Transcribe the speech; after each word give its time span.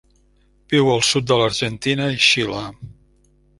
Viu 0.73 0.89
al 0.93 1.03
sud 1.09 1.27
de 1.33 1.37
l'Argentina 1.43 2.09
i 2.17 2.19
Xile. 2.31 2.65